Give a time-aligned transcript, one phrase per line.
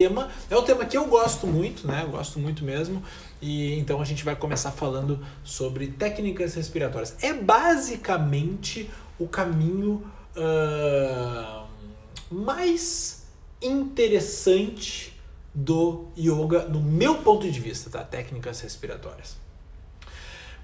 [0.00, 0.30] tema.
[0.48, 2.04] É um tema que eu gosto muito, né?
[2.04, 3.02] Eu gosto muito mesmo.
[3.42, 7.16] E então a gente vai começar falando sobre técnicas respiratórias.
[7.20, 8.88] É basicamente
[9.18, 11.66] o caminho uh,
[12.30, 13.26] mais
[13.60, 15.20] interessante
[15.52, 18.04] do yoga, no meu ponto de vista, tá?
[18.04, 19.36] Técnicas respiratórias.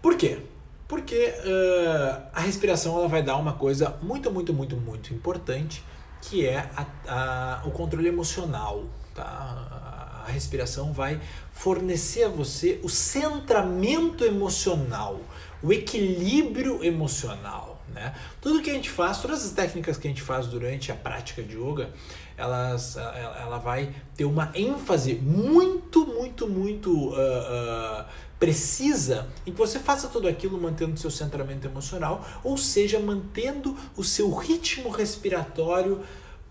[0.00, 0.38] Por quê?
[0.86, 5.82] Porque uh, a respiração ela vai dar uma coisa muito, muito, muito, muito importante,
[6.22, 8.84] que é a, a, o controle emocional
[9.14, 10.22] Tá?
[10.26, 11.20] A respiração vai
[11.52, 15.20] fornecer a você o centramento emocional,
[15.62, 17.74] o equilíbrio emocional.
[17.92, 18.12] Né?
[18.40, 21.42] Tudo que a gente faz, todas as técnicas que a gente faz durante a prática
[21.42, 21.90] de yoga,
[22.36, 28.04] elas, ela vai ter uma ênfase muito, muito, muito uh, uh,
[28.38, 34.02] precisa em que você faça tudo aquilo mantendo seu centramento emocional, ou seja, mantendo o
[34.02, 36.02] seu ritmo respiratório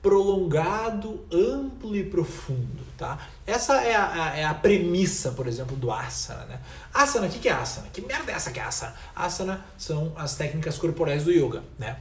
[0.03, 3.17] prolongado, amplo e profundo, tá?
[3.47, 6.59] Essa é a, a, é a premissa, por exemplo, do asana, né?
[6.93, 7.87] Asana, o que, que é asana?
[7.87, 8.93] Que merda é essa que é asana?
[9.15, 11.99] Asana são as técnicas corporais do yoga, né?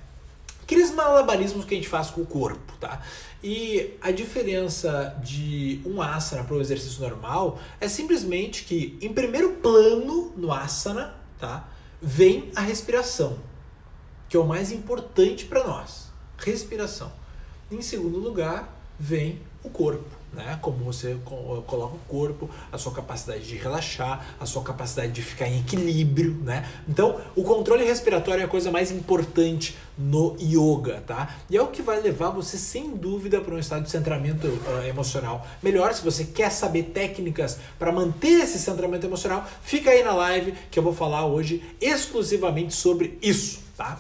[0.65, 3.01] Aqueles malabarismos que a gente faz com o corpo, tá?
[3.41, 9.55] E a diferença de um asana para o exercício normal é simplesmente que, em primeiro
[9.55, 11.69] plano no asana, tá?
[12.01, 13.39] Vem a respiração,
[14.29, 16.11] que é o mais importante para nós.
[16.37, 17.22] Respiração.
[17.73, 20.59] Em segundo lugar, vem o corpo, né?
[20.61, 25.49] Como você coloca o corpo, a sua capacidade de relaxar, a sua capacidade de ficar
[25.49, 26.69] em equilíbrio, né?
[26.87, 31.35] Então, o controle respiratório é a coisa mais importante no yoga, tá?
[31.49, 34.87] E é o que vai levar você sem dúvida para um estado de centramento uh,
[34.87, 35.95] emocional melhor.
[35.95, 40.79] Se você quer saber técnicas para manter esse centramento emocional, fica aí na live que
[40.79, 43.99] eu vou falar hoje exclusivamente sobre isso, tá?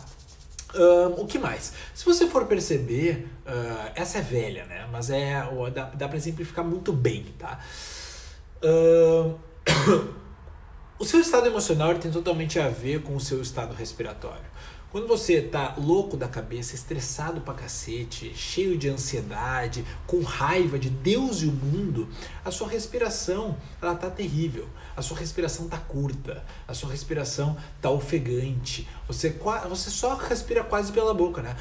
[1.16, 1.72] o que mais?
[1.94, 4.88] Se você for perceber, uh, essa é velha, né?
[4.90, 7.60] Mas é dá, dá para exemplificar muito bem, tá?
[8.62, 9.38] Uh,
[10.98, 14.52] o seu estado emocional tem totalmente a ver com o seu estado respiratório.
[14.92, 20.90] Quando você tá louco da cabeça, estressado pra cacete, cheio de ansiedade, com raiva de
[20.90, 22.10] Deus e o mundo,
[22.44, 24.68] a sua respiração, ela tá terrível.
[24.94, 28.86] A sua respiração tá curta, a sua respiração tá ofegante.
[29.06, 29.30] Você,
[29.66, 31.56] você só respira quase pela boca, né?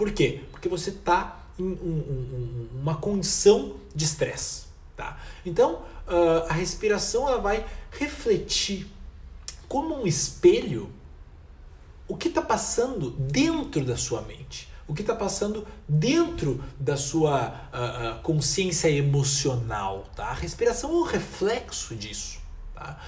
[0.00, 0.44] Por quê?
[0.50, 4.62] Porque você tá em um, um, uma condição de estresse,
[4.96, 5.20] tá?
[5.44, 8.86] Então, uh, a respiração ela vai refletir
[9.68, 10.90] como um espelho
[12.08, 17.48] o que está passando dentro da sua mente, o que está passando dentro da sua
[17.50, 20.08] uh, uh, consciência emocional.
[20.16, 20.28] Tá?
[20.28, 22.40] A respiração é um reflexo disso.
[22.74, 22.98] Tá?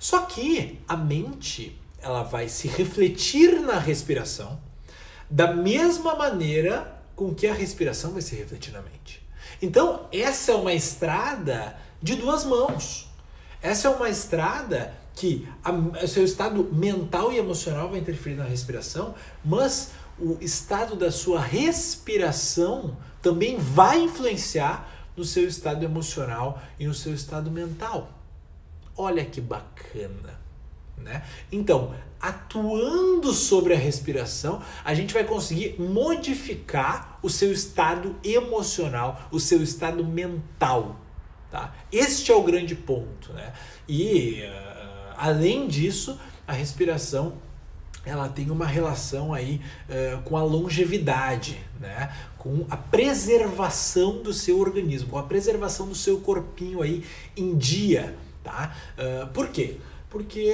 [0.00, 4.66] Só que a mente ela vai se refletir na respiração
[5.30, 9.26] da mesma maneira com que a respiração vai se refletir na mente.
[9.60, 13.08] Então, essa é uma estrada de duas mãos.
[13.60, 15.48] Essa é uma estrada que
[16.00, 21.40] o seu estado mental e emocional vai interferir na respiração, mas o estado da sua
[21.40, 28.12] respiração também vai influenciar no seu estado emocional e no seu estado mental.
[28.96, 30.38] Olha que bacana,
[30.96, 31.24] né?
[31.50, 39.38] Então, atuando sobre a respiração, a gente vai conseguir modificar o seu estado emocional, o
[39.38, 40.96] seu estado mental,
[41.50, 41.74] tá?
[41.92, 43.52] Este é o grande ponto, né?
[43.88, 44.78] E uh,
[45.18, 47.32] Além disso, a respiração
[48.06, 52.10] ela tem uma relação aí uh, com a longevidade, né?
[52.38, 57.04] com a preservação do seu organismo, com a preservação do seu corpinho aí
[57.36, 58.16] em dia.
[58.44, 58.74] Tá?
[58.96, 59.78] Uh, por quê?
[60.10, 60.50] Porque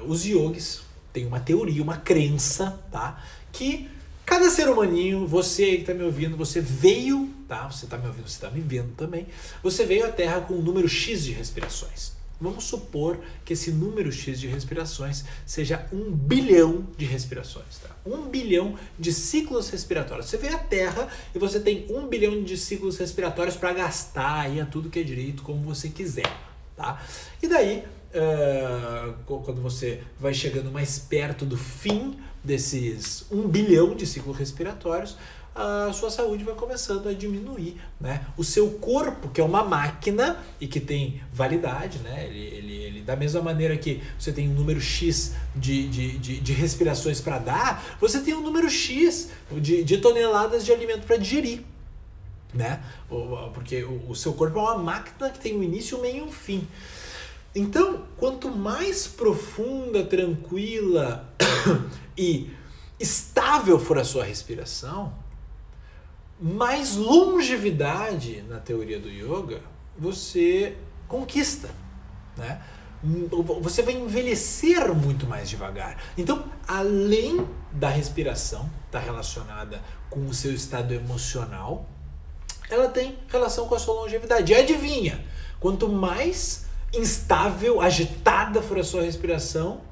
[0.00, 0.82] uh, os yogis
[1.12, 3.22] têm uma teoria, uma crença, tá?
[3.52, 3.88] que
[4.24, 7.68] cada ser humaninho, você aí que está me ouvindo, você veio, tá?
[7.68, 9.26] Você está me ouvindo, você está me vendo também,
[9.62, 12.12] você veio à Terra com um número X de respirações.
[12.40, 17.76] Vamos supor que esse número X de respirações seja um bilhão de respirações.
[17.82, 17.90] Tá?
[18.06, 20.26] Um bilhão de ciclos respiratórios.
[20.26, 24.58] Você vê a Terra e você tem um bilhão de ciclos respiratórios para gastar aí
[24.58, 26.49] a tudo que é direito, como você quiser.
[26.80, 26.98] Tá?
[27.42, 27.84] E daí,
[28.14, 35.14] uh, quando você vai chegando mais perto do fim desses um bilhão de ciclos respiratórios,
[35.54, 38.24] a sua saúde vai começando a diminuir, né?
[38.38, 42.24] O seu corpo, que é uma máquina e que tem validade, né?
[42.26, 46.40] Ele, ele, ele da mesma maneira que você tem um número X de, de, de,
[46.40, 49.30] de respirações para dar, você tem um número X
[49.60, 51.62] de, de toneladas de alimento para digerir,
[52.54, 52.82] né?
[53.54, 56.32] Porque o, seu corpo é uma máquina que tem um início, um meio e um
[56.32, 56.66] fim.
[57.54, 61.28] Então, quanto mais profunda, tranquila
[62.16, 62.50] e
[62.98, 65.12] estável for a sua respiração,
[66.40, 69.60] mais longevidade na teoria do yoga
[69.98, 70.76] você
[71.06, 71.68] conquista,
[72.36, 72.62] né?
[73.62, 76.02] Você vai envelhecer muito mais devagar.
[76.18, 81.88] Então, além da respiração, está relacionada com o seu estado emocional,
[82.70, 84.52] ela tem relação com a sua longevidade.
[84.52, 85.24] E adivinha?
[85.58, 89.82] Quanto mais instável, agitada for a sua respiração,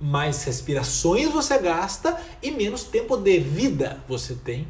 [0.00, 4.66] mais respirações você gasta e menos tempo de vida você tem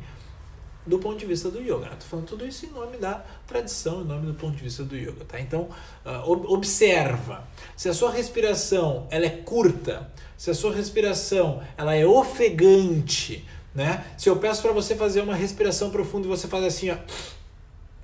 [0.89, 1.91] do ponto de vista do yoga.
[1.93, 4.97] Estou falando tudo isso em nome da tradição, em nome do ponto de vista do
[4.97, 5.25] yoga.
[5.27, 5.39] Tá?
[5.39, 5.69] Então,
[6.05, 7.47] uh, observa.
[7.77, 14.05] Se a sua respiração ela é curta, se a sua respiração ela é ofegante, né?
[14.17, 16.97] se eu peço para você fazer uma respiração profunda e você faz assim, ó,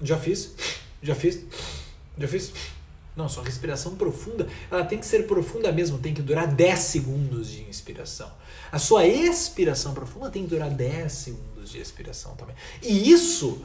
[0.04, 0.52] já fiz,
[1.02, 1.40] já fiz,
[2.18, 2.52] já fiz.
[3.16, 7.48] Não, sua respiração profunda, ela tem que ser profunda mesmo, tem que durar 10 segundos
[7.48, 8.30] de inspiração.
[8.72, 12.56] A sua expiração profunda tem que durar 10 segundos de expiração também.
[12.82, 13.62] E isso,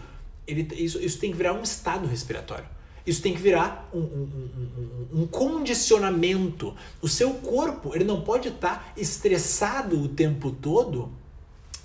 [0.48, 2.66] ele, isso, isso tem que virar um estado respiratório.
[3.08, 4.50] Isso tem que virar um, um,
[5.14, 6.76] um, um, condicionamento.
[7.02, 11.12] O seu corpo ele não pode estar estressado o tempo todo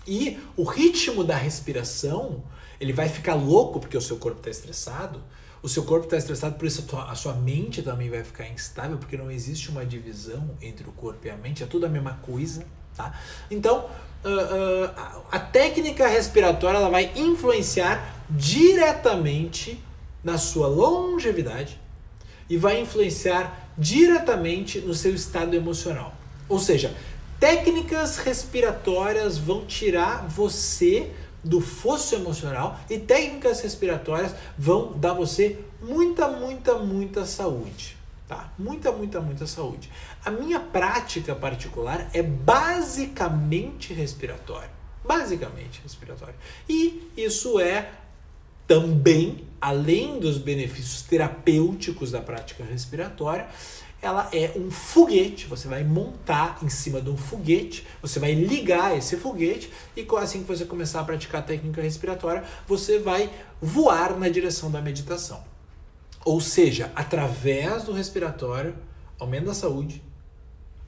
[0.06, 2.42] e o ritmo da respiração
[2.80, 5.22] ele vai ficar louco porque o seu corpo está estressado
[5.64, 8.46] o seu corpo está estressado, por isso a, tua, a, sua mente também vai ficar
[8.46, 11.88] instável, porque não existe uma divisão entre o corpo e a mente, é tudo a
[11.88, 13.18] mesma coisa, tá?
[13.50, 13.86] Então,
[14.22, 19.82] uh, uh, a, técnica respiratória ela vai influenciar diretamente
[20.22, 21.80] na sua longevidade
[22.50, 26.14] e vai influenciar diretamente no seu estado emocional.
[26.46, 26.94] Ou seja,
[27.44, 31.10] técnicas respiratórias vão tirar você
[31.44, 37.98] do fosso emocional e técnicas respiratórias vão dar você muita, muita, muita saúde.
[38.26, 38.50] Tá?
[38.58, 39.90] Muita, muita, muita saúde.
[40.24, 44.70] A minha prática particular é basicamente respiratória.
[45.04, 46.36] Basicamente respiratória.
[46.66, 47.90] E isso é
[48.66, 53.46] também, além dos benefícios terapêuticos da prática respiratória,
[54.04, 55.46] ela é um foguete.
[55.46, 60.42] Você vai montar em cima de um foguete, você vai ligar esse foguete e assim
[60.42, 63.30] que você começar a praticar a técnica respiratória, você vai
[63.60, 65.42] voar na direção da meditação.
[66.24, 68.76] Ou seja, através do respiratório,
[69.18, 70.02] aumento da saúde,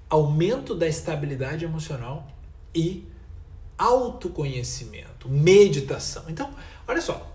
[0.09, 2.29] aumento da estabilidade emocional
[2.75, 3.07] e
[3.79, 6.25] autoconhecimento, meditação.
[6.29, 6.51] Então,
[6.87, 7.35] olha só,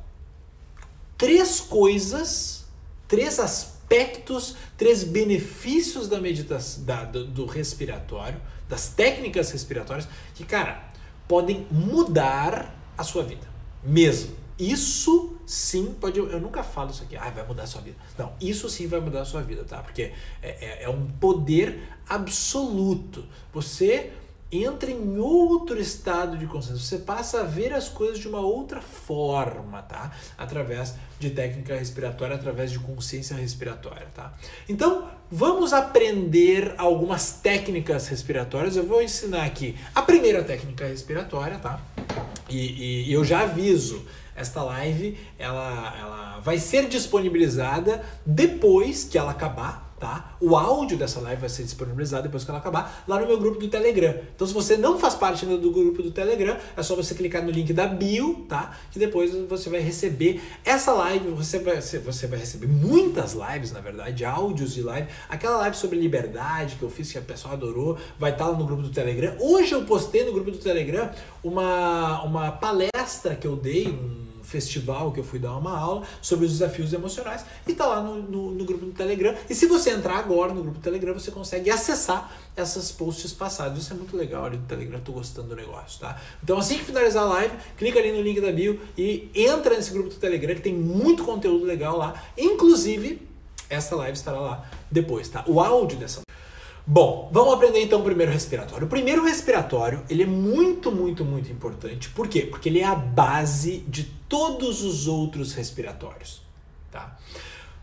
[1.17, 2.65] três coisas,
[3.07, 8.39] três aspectos aspectos, três benefícios da meditação, da, do, respiratório,
[8.69, 10.89] das técnicas respiratórias, que, cara,
[11.27, 13.45] podem mudar a sua vida.
[13.83, 14.39] Mesmo.
[14.57, 16.19] Isso sim pode.
[16.19, 17.97] Eu nunca falo isso aqui, ah, vai mudar a sua vida.
[18.17, 19.81] Não, isso sim vai mudar a sua vida, tá?
[19.81, 23.25] Porque é, é, é um poder absoluto.
[23.51, 24.13] Você
[24.51, 26.83] entra em outro estado de consciência.
[26.83, 30.11] Você passa a ver as coisas de uma outra forma, tá?
[30.37, 34.33] Através de técnica respiratória, através de consciência respiratória, tá?
[34.67, 38.75] Então, vamos aprender algumas técnicas respiratórias.
[38.75, 41.79] Eu vou ensinar aqui a primeira técnica respiratória, tá?
[42.49, 44.05] E, e eu já aviso,
[44.35, 50.35] esta live ela, ela vai ser disponibilizada depois que ela acabar, tá?
[50.41, 53.59] O áudio dessa live vai ser disponibilizado depois que ela acabar lá no meu grupo
[53.59, 54.15] do Telegram.
[54.35, 57.43] Então, se você não faz parte ainda do grupo do Telegram, é só você clicar
[57.43, 58.75] no link da bio, tá?
[58.91, 61.29] Que depois você vai receber essa live.
[61.29, 65.07] Você vai, você vai receber muitas lives, na verdade, áudios de live.
[65.29, 68.65] Aquela live sobre liberdade que eu fiz, que a pessoa adorou, vai estar lá no
[68.65, 69.35] grupo do Telegram.
[69.39, 71.11] Hoje eu postei no grupo do Telegram
[71.43, 76.45] uma, uma palestra que eu dei, um festival que eu fui dar uma aula sobre
[76.45, 79.35] os desafios emocionais e tá lá no, no, no, grupo do Telegram.
[79.49, 83.81] E se você entrar agora no grupo do Telegram, você consegue acessar essas posts passados.
[83.81, 86.19] Isso é muito legal ali do Telegram, tô gostando do negócio, tá?
[86.43, 89.91] Então assim que finalizar a live, clica ali no link da bio e entra nesse
[89.91, 92.21] grupo do Telegram que tem muito conteúdo legal lá.
[92.37, 93.27] Inclusive,
[93.69, 95.43] essa live estará lá depois, tá?
[95.47, 96.21] O áudio dessa
[96.85, 98.87] Bom, vamos aprender então o primeiro respiratório.
[98.87, 102.09] O primeiro respiratório, ele é muito, muito, muito importante.
[102.09, 102.41] Por quê?
[102.41, 106.41] Porque ele é a base de todos os outros respiratórios.
[106.91, 107.17] Tá?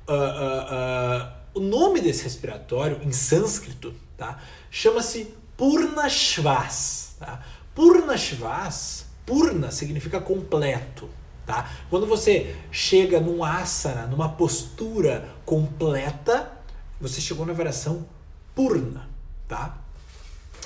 [0.09, 4.41] Uh, uh, uh, o nome desse respiratório, em sânscrito, tá?
[4.71, 7.17] chama-se Purna Shvas.
[7.21, 7.41] Tá?
[7.75, 11.09] Purna Shvas, Purna significa completo.
[11.47, 11.71] Tá?
[11.89, 16.53] Quando você chega num asana, numa postura completa,
[17.01, 18.05] você chegou na variação
[18.59, 19.09] Purna,
[19.47, 19.79] tá?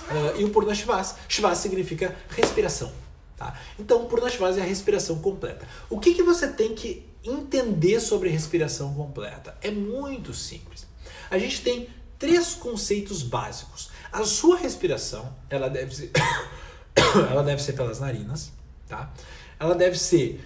[0.09, 2.91] Uh, e o Purna Shvas, Shvas significa respiração,
[3.37, 3.55] tá?
[3.79, 5.69] Então, Purna Shvas é a respiração completa.
[5.91, 9.55] O que, que você tem que entender sobre respiração completa?
[9.61, 10.87] É muito simples.
[11.31, 11.87] A gente tem
[12.19, 13.91] três conceitos básicos.
[14.11, 16.13] A sua respiração, ela deve ser,
[17.31, 18.53] ela deve ser pelas narinas,
[18.89, 19.13] tá?
[19.61, 20.43] Ela deve ser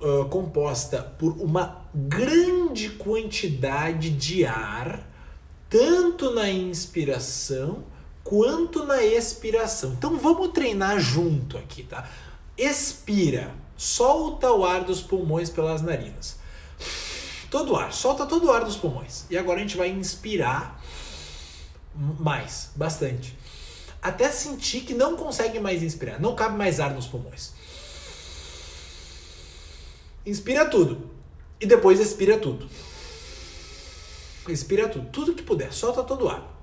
[0.00, 5.14] uh, composta por uma grande quantidade de ar,
[5.68, 7.84] tanto na inspiração
[8.22, 9.92] quanto na expiração.
[9.92, 12.08] Então vamos treinar junto aqui, tá?
[12.56, 16.36] Expira, solta o ar dos pulmões pelas narinas.
[17.50, 19.24] Todo o ar, solta todo o ar dos pulmões.
[19.30, 20.82] E agora a gente vai inspirar
[21.94, 23.36] mais, bastante.
[24.02, 27.52] Até sentir que não consegue mais inspirar, não cabe mais ar nos pulmões.
[30.24, 31.10] Inspira tudo
[31.60, 32.68] e depois expira tudo.
[34.52, 36.54] Expira tudo, tudo que puder, solta todo o ar.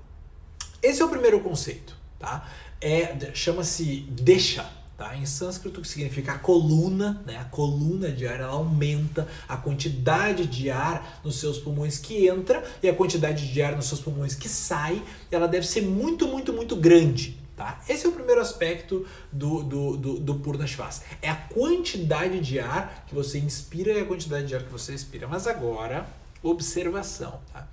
[0.82, 2.48] Esse é o primeiro conceito, tá?
[2.80, 5.16] É chama-se deixa Tá?
[5.16, 7.36] Em sânscrito, que significa a coluna, né?
[7.36, 12.62] a coluna de ar, ela aumenta a quantidade de ar nos seus pulmões que entra
[12.80, 16.52] e a quantidade de ar nos seus pulmões que sai, ela deve ser muito, muito,
[16.52, 17.36] muito grande.
[17.56, 17.80] Tá?
[17.88, 21.02] Esse é o primeiro aspecto do, do, do, do Purna Shvas.
[21.20, 24.94] É a quantidade de ar que você inspira e a quantidade de ar que você
[24.94, 25.26] expira.
[25.26, 26.06] Mas agora,
[26.44, 27.40] observação.
[27.52, 27.66] Tá?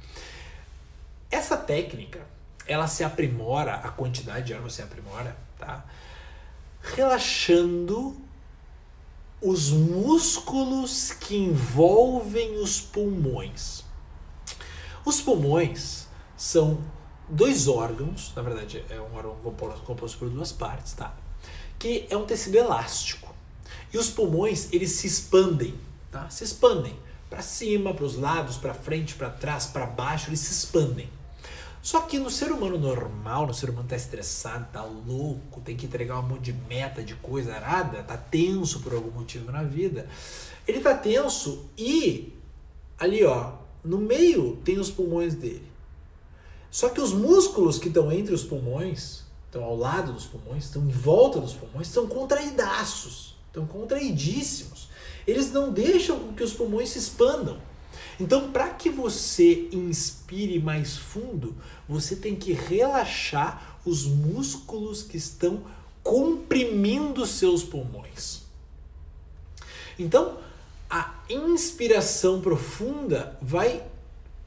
[1.29, 2.25] Essa técnica,
[2.65, 5.85] ela se aprimora, a quantidade de ar você aprimora, tá?
[6.81, 8.19] relaxando
[9.41, 13.83] os músculos que envolvem os pulmões.
[15.03, 16.79] Os pulmões são
[17.27, 19.35] dois órgãos, na verdade é um órgão
[19.85, 21.15] composto por duas partes, tá?
[21.79, 23.33] Que é um tecido elástico.
[23.91, 25.75] E os pulmões, eles se expandem,
[26.11, 26.29] tá?
[26.29, 26.97] Se expandem
[27.31, 31.09] para cima, para os lados, para frente, para trás, para baixo, eles se expandem.
[31.81, 35.85] Só que no ser humano normal, no ser humano tá estressado, tá louco, tem que
[35.85, 40.09] entregar um monte de meta, de coisa arada, tá tenso por algum motivo na vida.
[40.67, 42.33] Ele tá tenso e
[42.99, 45.71] ali, ó, no meio tem os pulmões dele.
[46.69, 50.83] Só que os músculos que estão entre os pulmões, estão ao lado dos pulmões, estão
[50.83, 54.90] em volta dos pulmões, estão contraídaços, estão contraidíssimos.
[55.27, 57.59] Eles não deixam que os pulmões se expandam.
[58.19, 61.55] Então, para que você inspire mais fundo,
[61.87, 65.63] você tem que relaxar os músculos que estão
[66.03, 68.41] comprimindo seus pulmões.
[69.97, 70.37] Então,
[70.89, 73.83] a inspiração profunda vai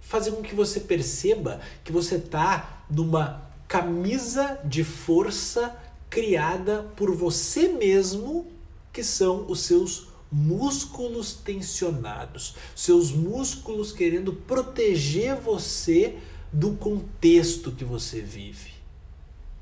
[0.01, 5.75] fazer com que você perceba que você está numa camisa de força
[6.11, 8.47] criada por você mesmo,
[8.93, 16.19] que são os seus músculos tensionados, seus músculos querendo proteger você
[16.53, 18.73] do contexto que você vive.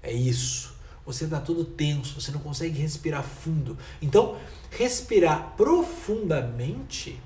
[0.03, 0.73] É isso.
[1.05, 3.77] Você está todo tenso, você não consegue respirar fundo.
[4.01, 4.39] Então,
[4.71, 7.21] respirar profundamente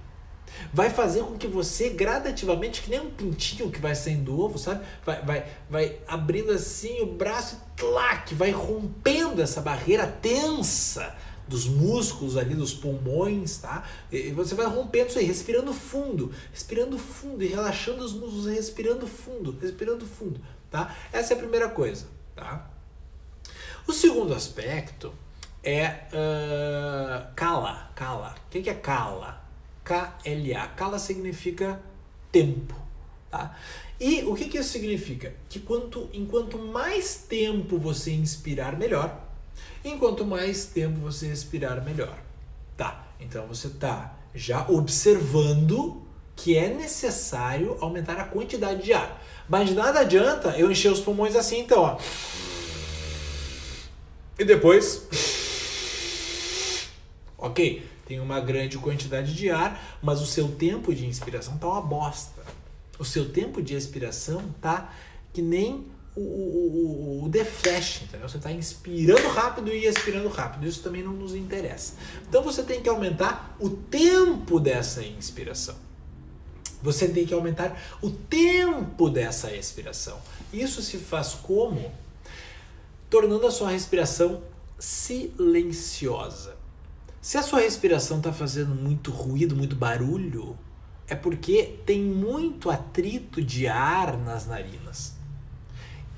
[0.72, 4.58] vai fazer com que você gradativamente, que nem um pintinho que vai saindo do ovo,
[4.58, 4.84] sabe?
[5.04, 11.14] Vai, vai, vai abrindo assim o braço e tlac, vai rompendo essa barreira tensa
[11.48, 13.84] dos músculos ali dos pulmões, tá?
[14.10, 19.06] E você vai rompendo isso aí, respirando fundo, respirando fundo e relaxando os músculos, respirando
[19.06, 20.94] fundo, respirando fundo, tá?
[21.12, 22.70] Essa é a primeira coisa, tá?
[23.86, 25.12] O segundo aspecto
[25.62, 28.34] é uh, kala, kala.
[28.46, 29.44] O que é kala?
[29.84, 30.66] K-L-A.
[30.68, 31.80] Kala significa
[32.32, 32.74] tempo,
[33.30, 33.56] tá?
[33.98, 35.34] E o que, que isso significa?
[35.48, 39.25] Que quanto, enquanto mais tempo você inspirar, melhor.
[39.86, 42.18] Enquanto mais tempo você respirar, melhor.
[42.76, 46.02] Tá, então você tá já observando
[46.34, 49.22] que é necessário aumentar a quantidade de ar.
[49.48, 51.98] Mas nada adianta eu encher os pulmões assim, então, ó.
[54.36, 55.06] E depois.
[57.38, 61.80] Ok, tem uma grande quantidade de ar, mas o seu tempo de inspiração tá uma
[61.80, 62.42] bosta.
[62.98, 64.92] O seu tempo de expiração tá
[65.32, 65.86] que nem
[66.16, 68.28] o, o, o, The Flash, entendeu?
[68.28, 70.66] Você está inspirando rápido e expirando rápido.
[70.66, 71.94] Isso também não nos interessa.
[72.26, 75.76] Então você tem que aumentar o tempo dessa inspiração.
[76.82, 80.18] Você tem que aumentar o tempo dessa expiração.
[80.52, 81.92] Isso se faz como?
[83.10, 84.42] Tornando a sua respiração
[84.78, 86.56] silenciosa.
[87.20, 90.56] Se a sua respiração está fazendo muito ruído, muito barulho,
[91.08, 95.15] é porque tem muito atrito de ar nas narinas.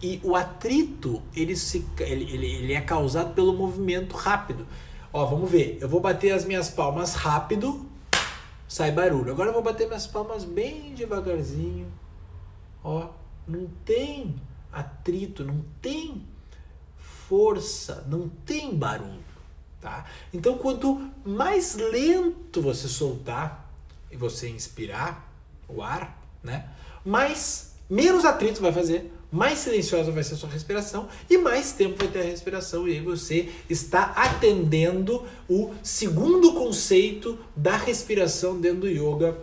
[0.01, 4.67] E o atrito, ele, se, ele, ele, ele é causado pelo movimento rápido.
[5.13, 5.79] Ó, vamos ver.
[5.81, 7.85] Eu vou bater as minhas palmas rápido,
[8.69, 9.33] sai barulho.
[9.33, 11.93] Agora eu vou bater minhas palmas bem devagarzinho.
[12.85, 13.09] Ó,
[13.47, 14.37] não tem
[14.73, 16.25] atrito, não tem
[17.29, 19.25] força, não tem barulho,
[19.81, 20.07] tá?
[20.33, 23.71] Então, quanto mais lento você soltar
[24.11, 25.31] e você inspirar
[25.69, 26.71] o ar, né?
[27.05, 31.99] Mais menos atrito vai fazer, mais silenciosa vai ser a sua respiração e mais tempo
[31.99, 32.89] vai ter a respiração.
[32.89, 39.37] E aí você está atendendo o segundo conceito da respiração dentro do yoga.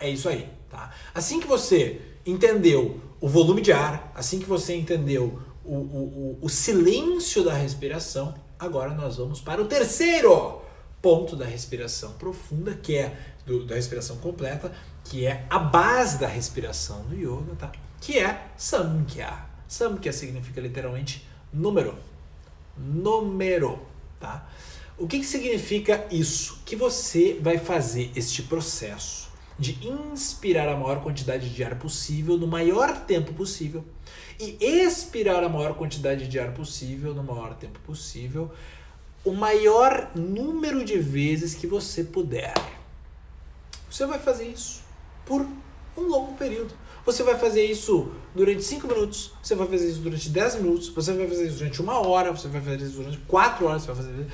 [0.00, 0.92] É isso aí, tá?
[1.14, 6.38] Assim que você entendeu o volume de ar, assim que você entendeu o, o, o,
[6.42, 10.60] o silêncio da respiração, agora nós vamos para o terceiro
[11.00, 14.72] ponto da respiração profunda, que é do, da respiração completa,
[15.04, 17.72] que é a base da respiração no yoga, tá?
[18.02, 19.46] Que é Samkhya.
[19.68, 21.96] Samkhya significa literalmente número.
[22.76, 23.78] Número,
[24.18, 24.48] tá?
[24.98, 26.60] O que, que significa isso?
[26.66, 32.46] Que você vai fazer este processo de inspirar a maior quantidade de ar possível no
[32.46, 33.84] maior tempo possível
[34.40, 38.50] e expirar a maior quantidade de ar possível no maior tempo possível,
[39.24, 42.54] o maior número de vezes que você puder.
[43.88, 44.82] Você vai fazer isso
[45.24, 45.46] por
[45.96, 46.74] um longo período.
[47.04, 51.12] Você vai fazer isso durante 5 minutos, você vai fazer isso durante 10 minutos, você
[51.12, 53.96] vai fazer isso durante uma hora, você vai fazer isso durante 4 horas, você vai
[53.96, 54.26] fazer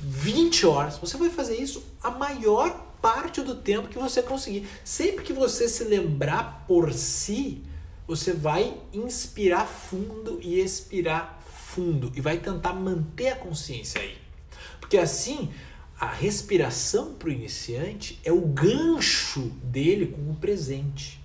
[0.00, 0.96] 20 horas.
[0.98, 4.66] Você vai fazer isso a maior parte do tempo que você conseguir.
[4.84, 7.62] Sempre que você se lembrar por si,
[8.06, 14.16] você vai inspirar fundo e expirar fundo e vai tentar manter a consciência aí.
[14.80, 15.50] Porque assim,
[15.98, 21.19] a respiração para o iniciante é o gancho dele com o presente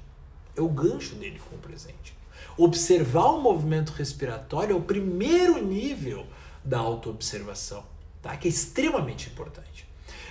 [0.55, 2.15] é o gancho dele com o presente.
[2.57, 6.25] Observar o movimento respiratório é o primeiro nível
[6.63, 7.83] da autoobservação,
[8.21, 8.35] tá?
[8.37, 9.85] que é extremamente importante.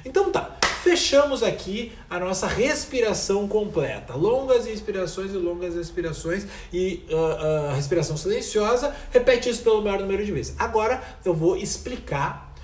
[0.04, 4.14] Então tá, fechamos aqui a nossa respiração completa.
[4.14, 8.94] Longas inspirações e longas expirações e uh, uh, respiração silenciosa.
[9.10, 10.54] Repete isso pelo maior número de vezes.
[10.58, 12.54] Agora eu vou explicar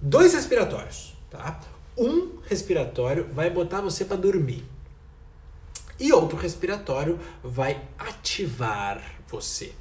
[0.00, 1.14] dois respiratórios.
[1.30, 1.60] Tá?
[1.96, 4.64] Um respiratório vai botar você para dormir.
[6.02, 9.72] E outro respiratório vai ativar você.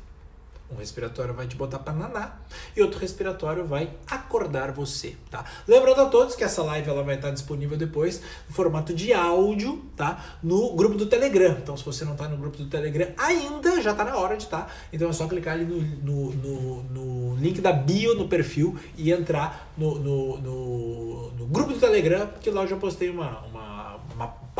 [0.69, 2.37] Um respiratório vai te botar para naná
[2.77, 5.43] e outro respiratório vai acordar você, tá?
[5.67, 9.83] Lembrando a todos que essa live ela vai estar disponível depois no formato de áudio,
[9.97, 10.37] tá?
[10.43, 11.57] No grupo do Telegram.
[11.61, 14.43] Então, se você não está no grupo do Telegram ainda, já está na hora de
[14.43, 14.65] estar.
[14.65, 14.67] Tá?
[14.93, 19.11] Então é só clicar ali no, no, no, no, link da bio no perfil e
[19.11, 23.70] entrar no, no, no, no grupo do Telegram, que lá eu já postei uma, uma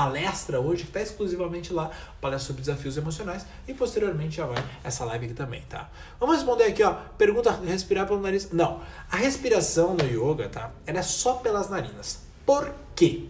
[0.02, 5.06] palestra hoje que está exclusivamente lá, palestra sobre desafios emocionais e posteriormente já vai essa
[5.06, 5.92] live aqui também, tá?
[6.20, 8.52] Vamos responder aqui, ó, pergunta respirar pelo nariz.
[8.52, 10.72] Não, a respiração no yoga, tá?
[10.88, 12.22] Ela é só pelas narinas.
[12.44, 13.30] Por quê?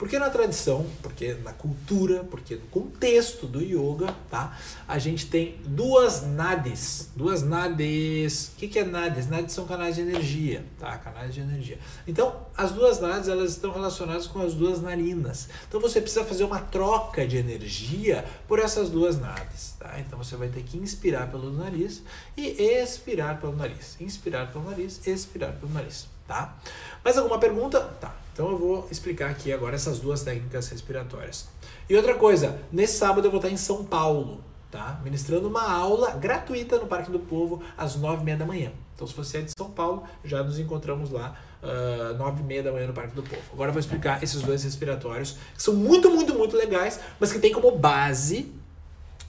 [0.00, 4.58] Porque na tradição, porque na cultura, porque no contexto do yoga, tá?
[4.88, 7.10] A gente tem duas nadis.
[7.14, 8.48] Duas nadis.
[8.48, 9.28] O que, que é nadis?
[9.28, 10.96] Nadis são canais de energia, tá?
[10.96, 11.78] Canais de energia.
[12.08, 15.50] Então, as duas nadis, elas estão relacionadas com as duas narinas.
[15.68, 20.00] Então, você precisa fazer uma troca de energia por essas duas nadis, tá?
[20.00, 22.02] Então, você vai ter que inspirar pelo nariz
[22.38, 23.98] e expirar pelo nariz.
[24.00, 26.56] Inspirar pelo nariz, expirar pelo nariz, tá?
[27.04, 27.80] Mais alguma pergunta?
[28.00, 28.14] Tá.
[28.40, 31.46] Então eu vou explicar aqui agora essas duas técnicas respiratórias.
[31.86, 34.98] E outra coisa, nesse sábado eu vou estar em São Paulo, tá?
[35.04, 38.72] Ministrando uma aula gratuita no Parque do Povo às nove e meia da manhã.
[38.94, 42.62] Então se você é de São Paulo, já nos encontramos lá uh, nove e meia
[42.62, 43.42] da manhã no Parque do Povo.
[43.52, 47.38] Agora eu vou explicar esses dois respiratórios que são muito, muito, muito legais, mas que
[47.38, 48.50] tem como base,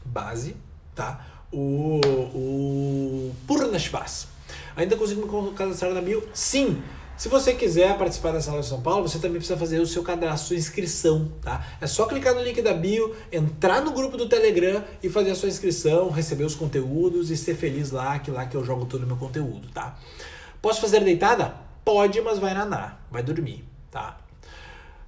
[0.06, 0.56] base,
[0.96, 1.28] tá?
[1.52, 2.00] O,
[2.34, 4.30] o Purnashvas.
[4.74, 6.26] Ainda consigo me cadastrar na bio?
[6.34, 6.82] Sim!
[7.22, 10.02] Se você quiser participar dessa aula em São Paulo, você também precisa fazer o seu
[10.02, 11.64] cadastro, sua inscrição, tá?
[11.80, 15.36] É só clicar no link da bio, entrar no grupo do Telegram e fazer a
[15.36, 19.04] sua inscrição, receber os conteúdos e ser feliz lá, que lá que eu jogo todo
[19.04, 20.00] o meu conteúdo, tá?
[20.64, 21.54] Posso fazer deitada?
[21.86, 24.18] Pode, mas vai nanar, vai dormir, tá?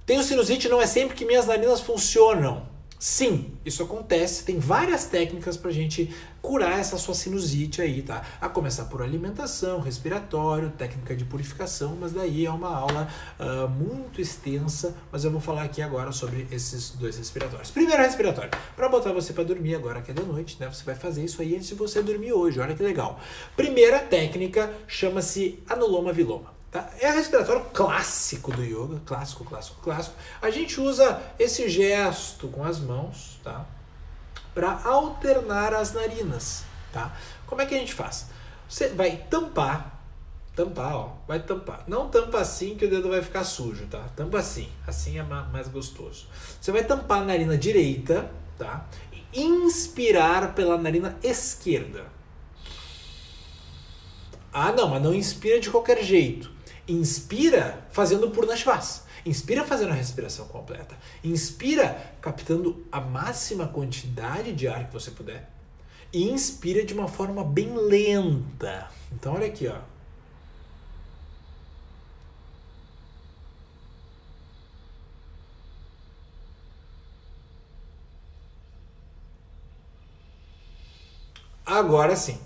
[0.06, 2.73] Tenho sinusite, não é sempre que minhas narinas funcionam.
[3.04, 4.44] Sim, isso acontece.
[4.44, 8.24] Tem várias técnicas para a gente curar essa sua sinusite aí, tá?
[8.40, 13.06] A começar por alimentação, respiratório, técnica de purificação, mas daí é uma aula
[13.38, 17.70] uh, muito extensa, mas eu vou falar aqui agora sobre esses dois respiratórios.
[17.70, 20.66] Primeiro respiratório, para botar você para dormir agora que é da noite, né?
[20.72, 23.20] Você vai fazer isso aí antes de você dormir hoje, olha que legal.
[23.54, 26.53] Primeira técnica chama-se anuloma viloma.
[26.74, 26.90] Tá?
[26.98, 30.16] É respiratório clássico do yoga, clássico, clássico, clássico.
[30.42, 33.64] A gente usa esse gesto com as mãos, tá?
[34.52, 37.16] Para alternar as narinas, tá?
[37.46, 38.26] Como é que a gente faz?
[38.68, 40.02] Você vai tampar,
[40.56, 41.84] tampar, ó, vai tampar.
[41.86, 44.00] Não tampa assim que o dedo vai ficar sujo, tá?
[44.16, 46.26] Tampa assim, assim é mais gostoso.
[46.60, 48.84] Você vai tampar a narina direita, tá?
[49.12, 52.06] E inspirar pela narina esquerda.
[54.52, 56.52] Ah, não, mas não inspira de qualquer jeito
[56.88, 59.04] inspira fazendo Purnashvas.
[59.24, 60.96] Inspira fazendo a respiração completa.
[61.22, 65.50] Inspira captando a máxima quantidade de ar que você puder.
[66.12, 68.90] E inspira de uma forma bem lenta.
[69.12, 69.78] Então olha aqui, ó.
[81.64, 82.38] Agora sim.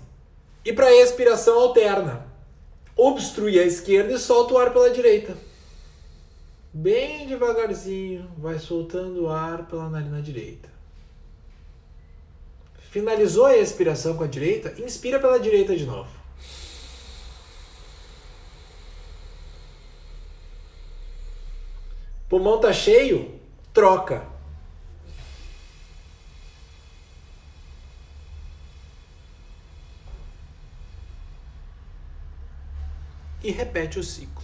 [0.63, 2.28] E para expiração alterna.
[3.01, 5.33] Obstrui a esquerda e solta o ar pela direita.
[6.73, 10.67] Bem devagarzinho, vai soltando o ar pela narina direita.
[12.91, 16.09] Finalizou a expiração com a direita, inspira pela direita de novo.
[22.27, 23.39] Pulmão tá cheio,
[23.73, 24.27] troca.
[33.43, 34.43] E repete o ciclo.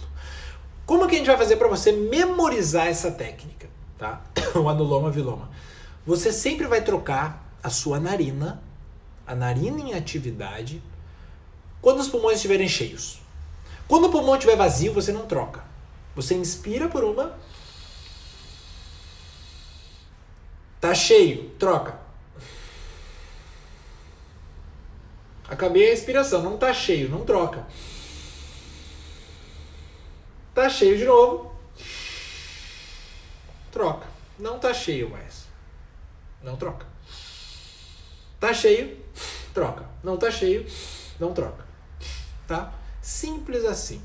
[0.84, 4.22] Como que a gente vai fazer para você memorizar essa técnica, tá?
[4.54, 5.50] O anuloma viloma.
[6.06, 8.62] Você sempre vai trocar a sua narina,
[9.26, 10.82] a narina em atividade,
[11.82, 13.20] quando os pulmões estiverem cheios.
[13.88, 15.64] Quando o pulmão estiver vazio, você não troca.
[16.14, 17.36] Você inspira por uma.
[20.80, 21.98] Tá cheio, troca.
[25.48, 27.66] Acabei a inspiração, não tá cheio, não troca.
[30.56, 31.52] Tá cheio de novo.
[33.70, 34.06] Troca.
[34.38, 35.44] Não tá cheio mais.
[36.42, 36.86] Não troca.
[38.40, 38.96] Tá cheio,
[39.52, 39.84] troca.
[40.02, 40.64] Não tá cheio,
[41.20, 41.62] não troca.
[42.48, 42.72] Tá?
[43.02, 44.00] Simples assim.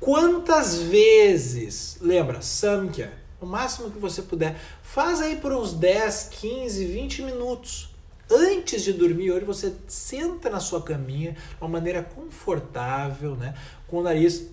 [0.00, 6.84] Quantas vezes, lembra, Samkhya, o máximo que você puder, faz aí por uns 10, 15,
[6.86, 7.94] 20 minutos.
[8.28, 13.54] Antes de dormir, hoje você senta na sua caminha de uma maneira confortável, né?
[13.86, 14.50] Com o nariz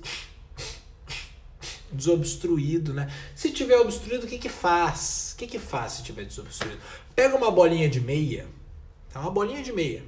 [1.92, 3.12] desobstruído, né?
[3.36, 5.34] Se tiver obstruído, o que que faz?
[5.34, 6.80] O que que faz se tiver desobstruído?
[7.16, 8.48] Pega uma bolinha de meia,
[9.12, 9.20] tá?
[9.20, 10.04] uma bolinha de meia,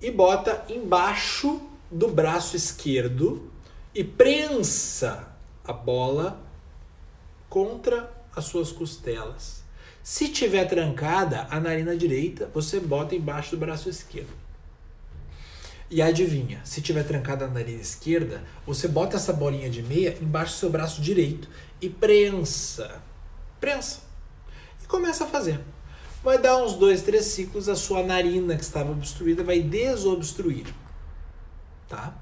[0.00, 3.50] e bota embaixo do braço esquerdo
[3.94, 5.28] e prensa
[5.64, 6.40] a bola
[7.48, 9.62] contra as suas costelas.
[10.02, 14.47] Se tiver trancada a narina direita, você bota embaixo do braço esquerdo.
[15.90, 20.54] E adivinha, se tiver trancada a narina esquerda, você bota essa bolinha de meia embaixo
[20.54, 21.48] do seu braço direito
[21.80, 23.00] e prensa.
[23.58, 24.00] Prensa.
[24.82, 25.58] E começa a fazer.
[26.22, 30.66] Vai dar uns dois, três ciclos, a sua narina que estava obstruída vai desobstruir.
[31.88, 32.14] Tá?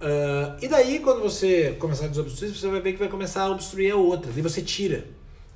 [0.00, 3.50] Uh, e daí, quando você começar a desobstruir, você vai ver que vai começar a
[3.50, 4.32] obstruir a outra.
[4.34, 5.06] E você tira.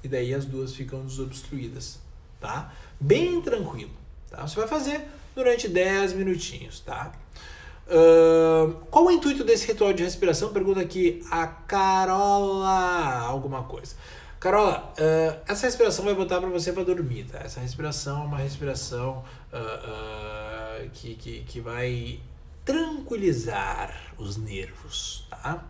[0.04, 2.00] E daí as duas ficam desobstruídas.
[2.38, 2.70] Tá?
[3.00, 3.92] Bem tranquilo.
[4.28, 4.46] Tá?
[4.46, 7.12] Você vai fazer durante 10 minutinhos, tá?
[7.86, 10.52] Uh, qual o intuito desse ritual de respiração?
[10.52, 13.96] Pergunta aqui a Carola alguma coisa.
[14.38, 17.40] Carola, uh, essa respiração vai botar para você para dormir, tá?
[17.40, 22.20] Essa respiração é uma respiração uh, que, que, que vai
[22.64, 25.64] tranquilizar os nervos, tá?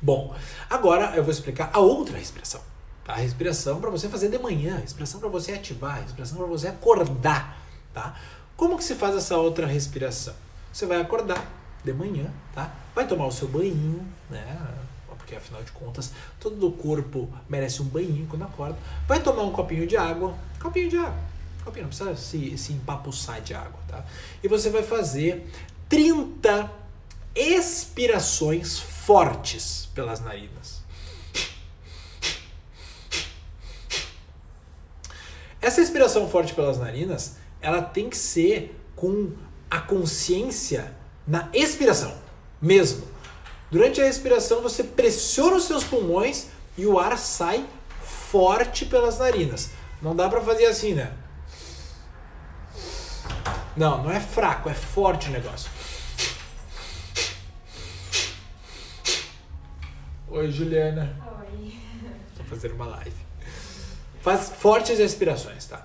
[0.00, 0.34] Bom,
[0.68, 2.60] agora eu vou explicar a outra respiração.
[3.04, 3.14] Tá?
[3.14, 6.46] A respiração para você fazer de manhã, a respiração para você ativar, a respiração para
[6.46, 7.58] você acordar,
[7.92, 8.14] tá?
[8.56, 10.34] Como que se faz essa outra respiração?
[10.72, 11.46] Você vai acordar
[11.84, 12.74] de manhã, tá?
[12.94, 14.58] Vai tomar o seu banho, né?
[15.08, 18.76] Porque afinal de contas, todo o corpo merece um banho quando acorda.
[19.06, 21.18] Vai tomar um copinho de água, copinho de água.
[21.64, 24.04] Copinho, não precisa se, se empapuçar de água, tá?
[24.42, 25.50] E você vai fazer
[25.88, 26.70] 30
[27.34, 30.82] expirações fortes pelas narinas.
[35.60, 39.32] Essa expiração forte pelas narinas, ela tem que ser com
[39.70, 40.94] a consciência
[41.26, 42.14] na expiração
[42.60, 43.08] mesmo.
[43.70, 47.66] Durante a expiração, você pressiona os seus pulmões e o ar sai
[48.02, 49.70] forte pelas narinas.
[50.02, 51.12] Não dá para fazer assim, né?
[53.74, 55.70] Não, não é fraco, é forte o negócio.
[60.28, 61.16] Oi, Juliana.
[61.50, 61.74] Oi.
[62.36, 63.16] Tô fazendo uma live.
[64.20, 65.84] Faz fortes respirações, tá?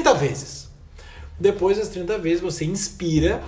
[0.00, 0.68] 30 vezes.
[1.38, 3.42] Depois das 30 vezes você inspira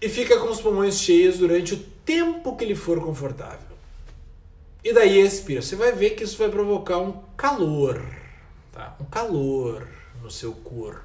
[0.00, 3.68] e fica com os pulmões cheios durante o tempo que lhe for confortável.
[4.82, 5.62] E daí expira.
[5.62, 8.04] Você vai ver que isso vai provocar um calor,
[8.72, 8.96] tá?
[9.00, 9.88] Um calor
[10.22, 11.04] no seu corpo.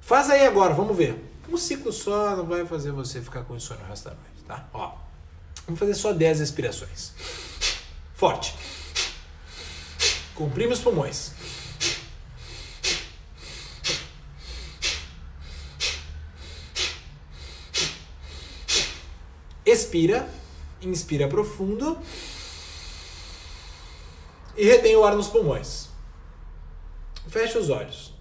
[0.00, 1.16] Faz aí agora, vamos ver.
[1.48, 4.68] Um ciclo só não vai fazer você ficar com insônia o resto da noite, tá?
[4.72, 4.94] Ó,
[5.66, 7.12] vamos fazer só 10 respirações.
[8.14, 8.54] Forte.
[10.34, 11.32] Comprime os pulmões.
[19.72, 20.28] Expira,
[20.82, 21.98] inspira profundo
[24.54, 25.88] e retém o ar nos pulmões.
[27.28, 28.12] Fecha os olhos.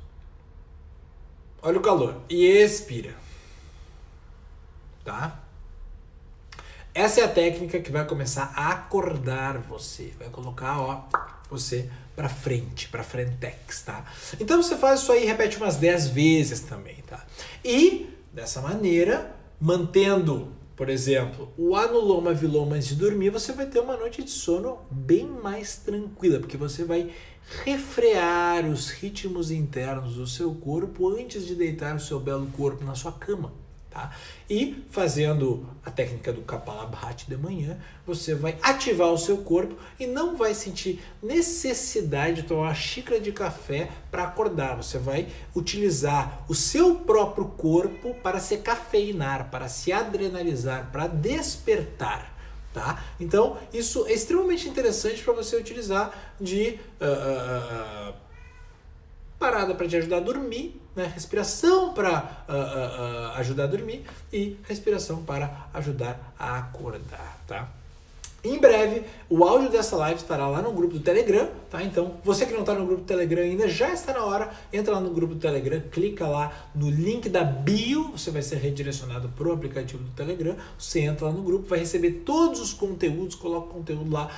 [1.62, 3.14] Olha o calor e expira.
[5.04, 5.42] Tá?
[6.94, 11.04] Essa é a técnica que vai começar a acordar você, vai colocar, ó,
[11.50, 14.06] você para frente, para frentex, tá?
[14.40, 17.26] Então você faz isso aí, repete umas 10 vezes também, tá?
[17.64, 23.80] E dessa maneira, mantendo, por exemplo, o anuloma viloma antes de dormir, você vai ter
[23.80, 27.12] uma noite de sono bem mais tranquila, porque você vai
[27.64, 32.96] refrear os ritmos internos do seu corpo antes de deitar o seu belo corpo na
[32.96, 33.54] sua cama.
[33.92, 34.16] Tá?
[34.50, 37.78] E fazendo a técnica do Kapalabhati de manhã,
[38.08, 43.20] você vai ativar o seu corpo e não vai sentir necessidade de tomar uma xícara
[43.20, 44.78] de café para acordar.
[44.78, 52.34] Você vai utilizar o seu próprio corpo para se cafeinar, para se adrenalizar, para despertar.
[52.74, 53.04] Tá?
[53.20, 58.14] Então, isso é extremamente interessante para você utilizar de uh, uh,
[59.38, 61.12] parada para te ajudar a dormir né?
[61.14, 67.68] respiração para uh, uh, uh, ajudar a dormir e respiração para ajudar a acordar, tá?
[68.44, 71.84] Em breve, o áudio dessa live estará lá no grupo do Telegram, tá?
[71.84, 74.96] Então, você que não está no grupo do Telegram ainda, já está na hora, entra
[74.96, 79.30] lá no grupo do Telegram, clica lá no link da bio, você vai ser redirecionado
[79.30, 83.36] para o aplicativo do Telegram, você entra lá no grupo, vai receber todos os conteúdos,
[83.36, 84.32] coloca o conteúdo lá,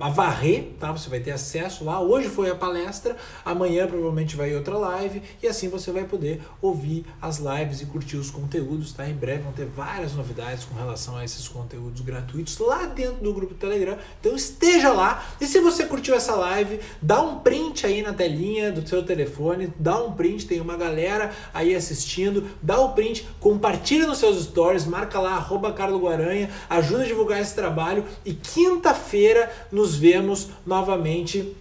[0.00, 0.92] a, varrer, tá?
[0.92, 2.00] Você vai ter acesso lá.
[2.00, 7.04] Hoje foi a palestra, amanhã provavelmente vai outra live, e assim você vai poder ouvir
[7.20, 9.08] as lives e curtir os conteúdos, tá?
[9.08, 13.32] Em breve vão ter várias novidades com relação a esses conteúdos gratuitos lá dentro do
[13.32, 13.98] grupo do Telegram.
[14.20, 15.24] Então esteja lá.
[15.40, 19.72] E se você curtiu essa live, dá um print aí na telinha do seu telefone,
[19.78, 24.86] dá um print, tem uma galera aí assistindo, dá o print, compartilha nos seus stories,
[24.86, 29.25] marca lá arroba Guaranha, ajuda a divulgar esse trabalho e quinta-feira
[29.72, 31.56] nos vemos novamente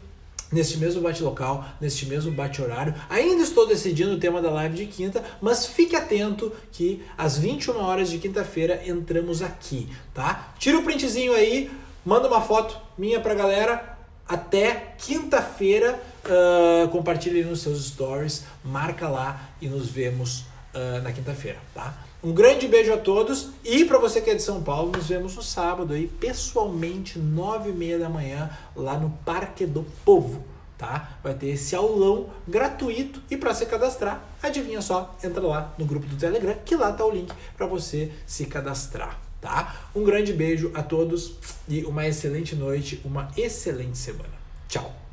[0.52, 2.94] neste mesmo bate-local, neste mesmo bate-horário.
[3.10, 7.78] Ainda estou decidindo o tema da live de quinta, mas fique atento que às 21
[7.78, 10.54] horas de quinta-feira entramos aqui, tá?
[10.60, 11.70] Tira o printzinho aí,
[12.06, 13.94] manda uma foto minha pra galera.
[14.28, 21.60] Até quinta-feira, uh, compartilhe nos seus stories, marca lá e nos vemos uh, na quinta-feira,
[21.76, 21.94] tá?
[22.26, 25.36] Um grande beijo a todos e para você que é de São Paulo, nos vemos
[25.36, 30.44] no sábado aí, pessoalmente, nove e meia da manhã, lá no Parque do Povo,
[30.76, 31.20] tá?
[31.24, 36.08] Vai ter esse aulão gratuito e para se cadastrar, adivinha só, entra lá no grupo
[36.08, 39.92] do Telegram, que lá tá o link para você se cadastrar, tá?
[39.96, 41.36] Um grande beijo a todos
[41.70, 44.34] e uma excelente noite, uma excelente semana.
[44.68, 45.05] Tchau!